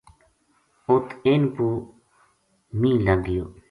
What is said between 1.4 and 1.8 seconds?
پو